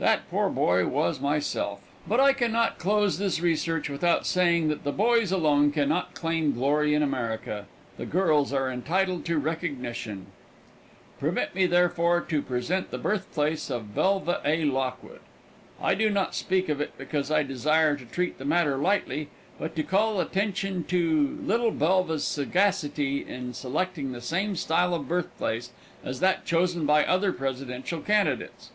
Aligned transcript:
That 0.00 0.28
poor 0.28 0.48
boy 0.48 0.88
was 0.88 1.20
myself. 1.20 1.78
But 2.04 2.18
I 2.18 2.32
can 2.32 2.50
not 2.50 2.78
close 2.80 3.18
this 3.18 3.38
research 3.38 3.88
without 3.88 4.26
saying 4.26 4.66
that 4.66 4.82
the 4.82 4.90
boys 4.90 5.30
alone 5.30 5.70
can 5.70 5.88
not 5.88 6.12
claim 6.12 6.50
the 6.54 6.58
glory 6.58 6.92
in 6.92 7.04
America. 7.04 7.66
The 7.96 8.04
girls 8.04 8.52
are 8.52 8.68
entitled 8.68 9.24
to 9.26 9.38
recognition. 9.38 10.26
Permit 11.20 11.54
me, 11.54 11.66
therefore, 11.66 12.20
to 12.20 12.42
present 12.42 12.90
the 12.90 12.98
birthplace 12.98 13.70
of 13.70 13.94
Belva 13.94 14.40
A. 14.44 14.64
Lockwood. 14.64 15.20
I 15.80 15.94
do 15.94 16.10
not 16.10 16.34
speak 16.34 16.68
of 16.68 16.80
it 16.80 16.98
because 16.98 17.30
I 17.30 17.44
desire 17.44 17.94
to 17.94 18.04
treat 18.04 18.38
the 18.38 18.44
matter 18.44 18.76
lightly, 18.76 19.28
but 19.56 19.76
to 19.76 19.84
call 19.84 20.18
attention 20.20 20.82
to 20.88 21.38
little 21.44 21.70
Belva's 21.70 22.24
sagacity 22.24 23.22
in 23.24 23.54
selecting 23.54 24.10
the 24.10 24.20
same 24.20 24.56
style 24.56 24.92
of 24.94 25.06
birthplace 25.06 25.70
as 26.02 26.18
that 26.18 26.44
chosen 26.44 26.86
by 26.86 27.04
other 27.04 27.30
presidential 27.32 28.00
candidates. 28.00 28.70